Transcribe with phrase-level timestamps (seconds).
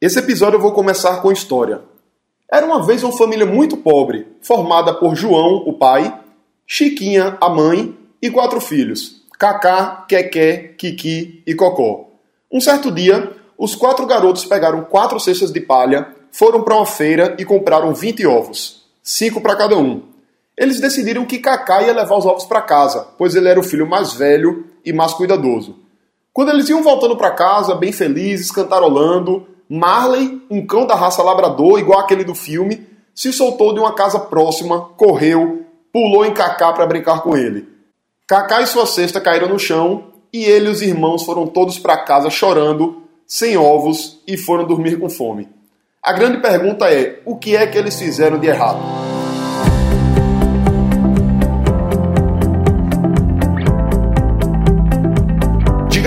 [0.00, 1.80] Esse episódio eu vou começar com história.
[2.48, 6.16] Era uma vez uma família muito pobre, formada por João, o pai,
[6.64, 12.10] Chiquinha, a mãe, e quatro filhos: Cacá, Quequé, Kiki e Cocó.
[12.48, 17.34] Um certo dia, os quatro garotos pegaram quatro cestas de palha, foram para uma feira
[17.36, 20.02] e compraram 20 ovos, cinco para cada um.
[20.56, 23.88] Eles decidiram que Cacá ia levar os ovos para casa, pois ele era o filho
[23.88, 25.76] mais velho e mais cuidadoso.
[26.32, 31.78] Quando eles iam voltando para casa, bem felizes, cantarolando, Marley, um cão da raça labrador,
[31.78, 36.86] igual aquele do filme, se soltou de uma casa próxima, correu, pulou em Cacá para
[36.86, 37.68] brincar com ele.
[38.26, 41.96] Cacá e sua cesta caíram no chão e ele e os irmãos foram todos para
[42.04, 45.48] casa chorando, sem ovos e foram dormir com fome.
[46.02, 49.07] A grande pergunta é: o que é que eles fizeram de errado?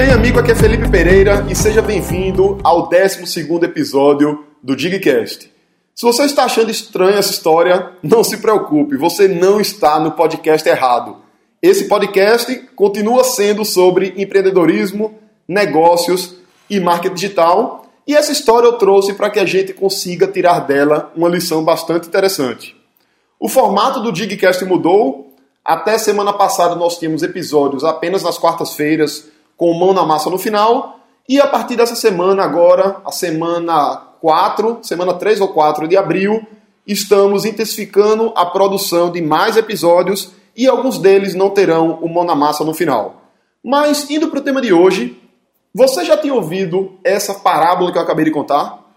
[0.02, 5.54] Diga aí, amigo, aqui é Felipe Pereira e seja bem-vindo ao 12 episódio do Digcast.
[5.94, 10.68] Se você está achando estranha essa história, não se preocupe, você não está no podcast
[10.68, 11.18] errado.
[11.62, 16.36] Esse podcast continua sendo sobre empreendedorismo, negócios
[16.68, 21.12] e marketing digital, e essa história eu trouxe para que a gente consiga tirar dela
[21.16, 22.76] uma lição bastante interessante.
[23.40, 25.28] O formato do Digcast mudou.
[25.64, 29.30] Até semana passada nós tínhamos episódios apenas nas quartas-feiras
[29.62, 31.00] com mão na massa no final.
[31.30, 36.42] E a partir dessa semana, agora, a semana 4, semana 3 ou 4 de abril,
[36.88, 42.34] estamos intensificando a produção de mais episódios e alguns deles não terão o mão na
[42.34, 43.22] massa no final.
[43.64, 45.22] Mas, indo para o tema de hoje,
[45.72, 48.92] você já tinha ouvido essa parábola que eu acabei de contar?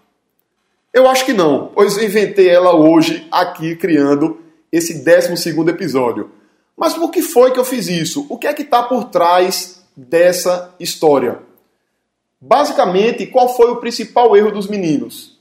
[0.94, 4.38] Eu acho que não, pois eu inventei ela hoje aqui criando
[4.72, 6.30] esse 12 episódio.
[6.74, 8.24] Mas por que foi que eu fiz isso?
[8.30, 11.38] O que é que está por trás dessa história.
[12.40, 15.38] Basicamente, qual foi o principal erro dos meninos?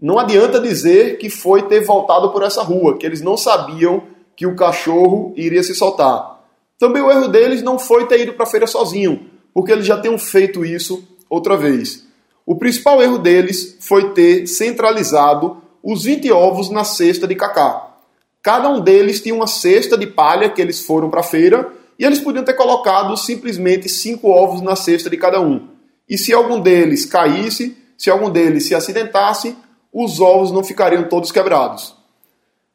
[0.00, 4.02] Não adianta dizer que foi ter voltado por essa rua, que eles não sabiam
[4.34, 6.44] que o cachorro iria se soltar.
[6.78, 10.00] Também o erro deles não foi ter ido para a feira sozinho, porque eles já
[10.00, 12.06] tinham feito isso outra vez.
[12.44, 17.94] O principal erro deles foi ter centralizado os 20 ovos na cesta de cacá.
[18.42, 22.04] Cada um deles tinha uma cesta de palha que eles foram para a feira e
[22.04, 25.68] eles podiam ter colocado simplesmente cinco ovos na cesta de cada um.
[26.08, 29.56] E se algum deles caísse, se algum deles se acidentasse,
[29.92, 31.94] os ovos não ficariam todos quebrados.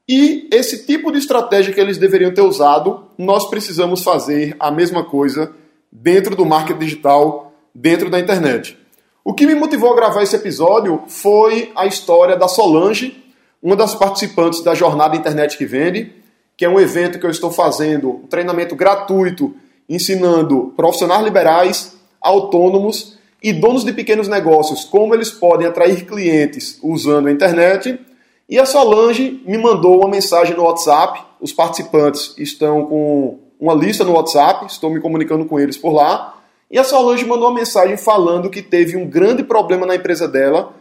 [0.09, 5.05] E esse tipo de estratégia que eles deveriam ter usado, nós precisamos fazer a mesma
[5.05, 5.53] coisa
[5.91, 8.77] dentro do marketing digital, dentro da internet.
[9.23, 13.23] O que me motivou a gravar esse episódio foi a história da Solange,
[13.61, 16.11] uma das participantes da jornada Internet que Vende,
[16.55, 19.55] que é um evento que eu estou fazendo, um treinamento gratuito,
[19.89, 27.27] ensinando profissionais liberais, autônomos e donos de pequenos negócios como eles podem atrair clientes usando
[27.27, 27.99] a internet.
[28.47, 31.23] E a Solange me mandou uma mensagem no WhatsApp.
[31.39, 36.37] Os participantes estão com uma lista no WhatsApp, estou me comunicando com eles por lá.
[36.69, 40.73] E a Solange mandou uma mensagem falando que teve um grande problema na empresa dela,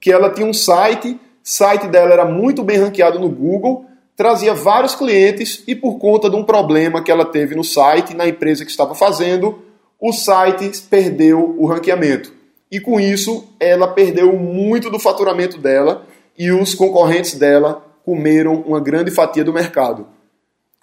[0.00, 3.86] que ela tinha um site, site dela era muito bem ranqueado no Google,
[4.18, 8.26] trazia vários clientes e por conta de um problema que ela teve no site, na
[8.26, 9.62] empresa que estava fazendo,
[10.00, 12.32] o site perdeu o ranqueamento.
[12.68, 16.04] E com isso, ela perdeu muito do faturamento dela
[16.36, 20.08] e os concorrentes dela comeram uma grande fatia do mercado.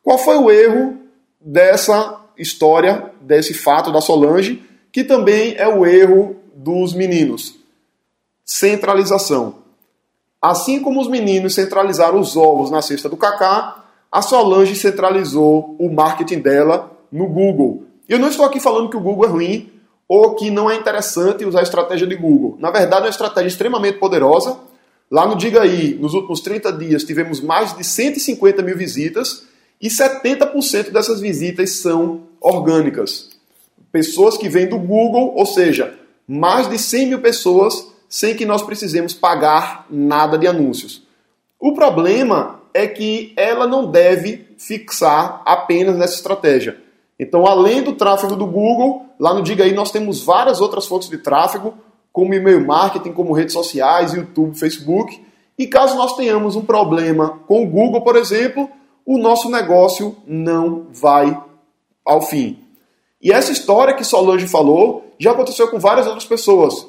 [0.01, 0.95] Qual foi o erro
[1.41, 4.63] dessa história, desse fato da Solange,
[4.93, 7.57] que também é o erro dos meninos?
[8.45, 9.64] Centralização.
[10.45, 15.91] Assim como os meninos centralizaram os ovos na cesta do Kaká, a Solange centralizou o
[15.91, 17.85] marketing dela no Google.
[18.07, 19.71] Eu não estou aqui falando que o Google é ruim
[20.07, 22.57] ou que não é interessante usar a estratégia de Google.
[22.59, 24.59] Na verdade, é uma estratégia extremamente poderosa.
[25.09, 29.47] Lá no Diga Aí, nos últimos 30 dias, tivemos mais de 150 mil visitas
[29.81, 33.31] e 70% dessas visitas são orgânicas.
[33.91, 35.95] Pessoas que vêm do Google, ou seja,
[36.27, 41.03] mais de 100 mil pessoas sem que nós precisemos pagar nada de anúncios.
[41.59, 46.77] O problema é que ela não deve fixar apenas nessa estratégia.
[47.19, 51.09] Então, além do tráfego do Google, lá no Diga aí nós temos várias outras fontes
[51.09, 51.73] de tráfego,
[52.11, 55.21] como e-mail marketing, como redes sociais, YouTube, Facebook.
[55.57, 58.69] E caso nós tenhamos um problema com o Google, por exemplo,
[59.05, 61.41] o nosso negócio não vai
[62.03, 62.59] ao fim.
[63.21, 66.85] E essa história que Solange falou já aconteceu com várias outras pessoas.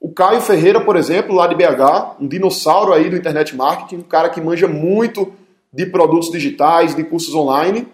[0.00, 4.02] O Caio Ferreira, por exemplo, lá de BH, um dinossauro aí do internet marketing, um
[4.02, 5.32] cara que manja muito
[5.72, 7.88] de produtos digitais, de cursos online.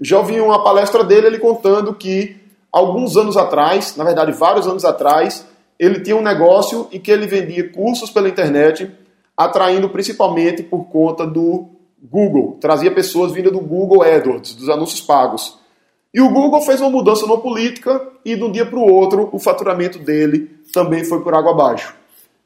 [0.00, 2.36] Já ouvi uma palestra dele ele contando que
[2.72, 5.46] alguns anos atrás, na verdade vários anos atrás,
[5.78, 8.90] ele tinha um negócio em que ele vendia cursos pela internet,
[9.36, 11.68] atraindo principalmente por conta do
[12.02, 12.58] Google.
[12.60, 15.58] Trazia pessoas vindas do Google AdWords, dos anúncios pagos.
[16.12, 19.28] E o Google fez uma mudança na política e de um dia para o outro
[19.32, 21.94] o faturamento dele também foi por água abaixo.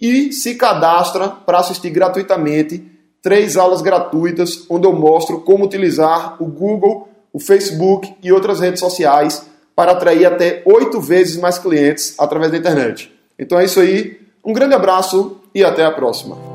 [0.00, 2.90] e se cadastra para assistir gratuitamente
[3.22, 8.80] três aulas gratuitas onde eu mostro como utilizar o Google, o Facebook e outras redes
[8.80, 13.12] sociais para atrair até oito vezes mais clientes através da internet.
[13.38, 16.51] Então é isso aí, um grande abraço e até a próxima.